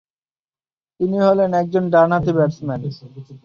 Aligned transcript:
তিনি 0.99 1.17
হলেন 1.27 1.49
একজন 1.61 1.83
ডানহাতি 1.93 2.31
ব্যাটসম্যান। 2.37 2.81